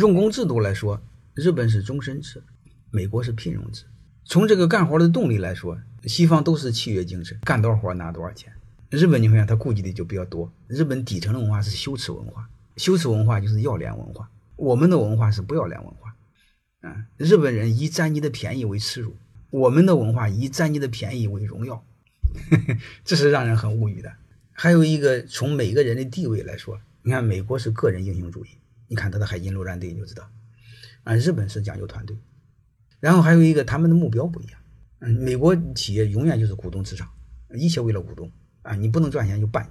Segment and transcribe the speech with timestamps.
[0.00, 1.02] 用工制度来说，
[1.34, 2.40] 日本是终身制，
[2.92, 3.82] 美国是聘用制。
[4.24, 8.52] 从这个干活的动力来说，西方都是契约精神，干多少活拿多少钱。
[8.90, 10.52] 日本你看他顾忌的就比较多。
[10.68, 14.30] 日本底层的文化是羞耻文化，羞耻文化就是要脸文化。
[14.54, 16.14] 我们的文化是不要脸文化。
[16.88, 19.16] 啊，日本人以占你的便宜为耻辱，
[19.50, 21.84] 我们的文化以占你的便宜为荣耀，
[23.04, 24.12] 这是让人很无语的。
[24.52, 28.50] 还有一个从每个人的地位来说，你看美国是个人英雄主义，
[28.88, 30.28] 你看他的海军陆战队你就知道。
[31.04, 32.16] 啊，日本是讲究团队。
[33.00, 34.60] 然后还有一个他们的目标不一样。
[35.00, 37.08] 嗯，美国企业永远就是股东至上，
[37.54, 38.30] 一切为了股东。
[38.62, 39.64] 啊，你不能赚钱就办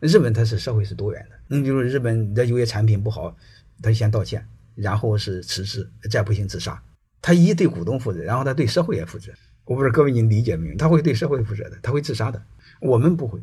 [0.00, 0.08] 你。
[0.08, 3.34] 日本它是社会是多元的，你比如日本的有些产品不好，
[3.80, 6.82] 他先道歉，然后是辞职，再不行自杀。
[7.20, 9.32] 他一对股东负责，然后他对社会也负责。
[9.64, 10.76] 我不知道各位你理解没有？
[10.76, 12.42] 他会对社会负责的，他会自杀的。
[12.80, 13.40] 我们不会，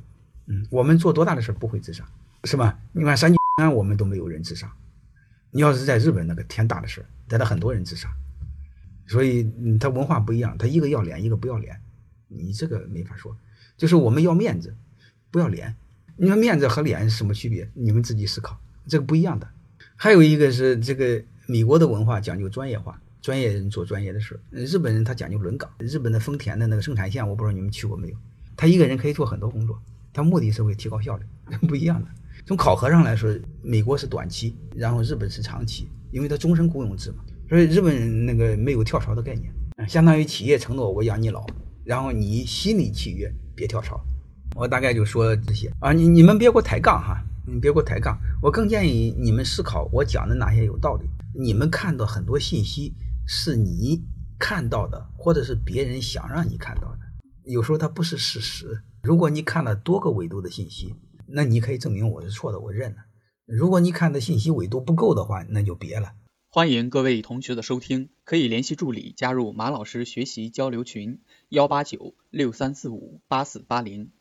[0.47, 2.05] 嗯，我们做多大的事不会自杀，
[2.43, 2.77] 是吧？
[2.91, 4.71] 你看三安 我们都没有人自杀。
[5.51, 8.09] 你要是在日本那个天大的事儿，带他很多人自杀。
[9.07, 11.79] 所以，他文化不一样，他一个要脸，一个不要脸，
[12.27, 13.35] 你这个没法说。
[13.77, 14.75] 就是我们要面子。
[15.31, 15.75] 不要脸，
[16.17, 17.69] 你说面子和脸是什么区别？
[17.75, 19.47] 你们自己思考，这个不一样的。
[19.95, 28.17] 还有一个是这个美国的文化讲究专业化，专业人做专业的事日本人他讲究轮岗，日本的丰田的那个生产线，我不知道你们去过没有？
[28.57, 29.79] 他一个人可以做很多工作，
[30.11, 31.25] 他目的是为提高效率，
[31.69, 32.09] 不一样的。
[32.49, 39.53] 从考核上来说，美国是短期，然后日本是长期，因为它终身雇佣制嘛，所以日本人那个没有跳槽的概念，
[39.87, 41.45] 相当于企业承诺我养你老，
[41.83, 44.03] 然后你心理契约别跳槽。
[44.55, 48.19] 我大概就说这些啊，你你们别给我抬杠哈，你别给我抬杠。
[48.41, 51.07] 我更建议你们思考我讲的哪些有道理。
[51.39, 52.95] 你们看到很多信息
[53.27, 54.01] 是你
[54.39, 56.99] 看到的，或者是别人想让你看到的，
[57.43, 58.81] 有时候它不是事实。
[59.03, 60.95] 如果你看了多个维度的信息，
[61.31, 62.97] 那你可以证明我是错的，我认了。
[63.45, 66.13] 如果你看的信息维度不够的话，那就别了。
[66.49, 74.11] 欢迎各位同学的收听，可以联系助理加入马老师学习交流群：幺八九六三四五八四八零。